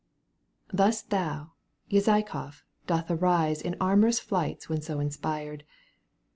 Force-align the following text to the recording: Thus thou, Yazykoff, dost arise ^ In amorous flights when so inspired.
Thus 0.73 1.03
thou, 1.03 1.51
Yazykoff, 1.91 2.63
dost 2.87 3.11
arise 3.11 3.59
^ 3.61 3.61
In 3.63 3.75
amorous 3.79 4.19
flights 4.19 4.67
when 4.67 4.81
so 4.81 4.99
inspired. 4.99 5.63